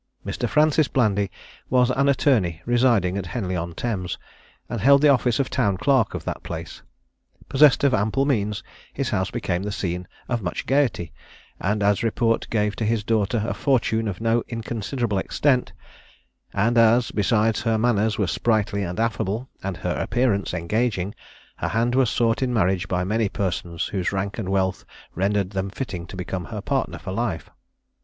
[0.25, 0.49] Mr.
[0.49, 1.29] Francis Blandy
[1.69, 4.17] was an attorney residing at Henley on Thames,
[4.67, 6.81] and held the office of town clerk of that place.
[7.47, 11.13] Possessed of ample means, his house became the scene of much gaiety;
[11.59, 15.71] and as report gave to his daughter a fortune of no inconsiderable extent,
[16.51, 21.13] and as, besides, her manners were sprightly and affable, and her appearance engaging,
[21.57, 24.83] her hand was sought in marriage by many persons whose rank and wealth
[25.13, 27.51] rendered them fitting to become her partner for life.